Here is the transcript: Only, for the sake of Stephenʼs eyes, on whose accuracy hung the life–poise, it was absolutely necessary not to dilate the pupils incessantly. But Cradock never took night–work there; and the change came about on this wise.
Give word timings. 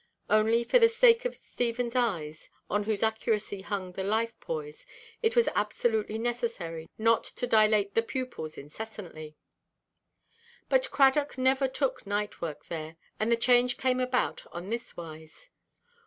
Only, 0.31 0.63
for 0.63 0.79
the 0.79 0.89
sake 0.89 1.25
of 1.25 1.35
Stephenʼs 1.35 1.95
eyes, 1.95 2.49
on 2.71 2.85
whose 2.85 3.03
accuracy 3.03 3.61
hung 3.61 3.91
the 3.91 4.03
life–poise, 4.03 4.87
it 5.21 5.35
was 5.35 5.47
absolutely 5.53 6.17
necessary 6.17 6.89
not 6.97 7.23
to 7.23 7.45
dilate 7.45 7.93
the 7.93 8.01
pupils 8.01 8.57
incessantly. 8.57 9.35
But 10.69 10.89
Cradock 10.89 11.37
never 11.37 11.67
took 11.67 12.07
night–work 12.07 12.65
there; 12.65 12.95
and 13.19 13.31
the 13.31 13.37
change 13.37 13.77
came 13.77 13.99
about 13.99 14.43
on 14.51 14.71
this 14.71 14.97
wise. 14.97 15.51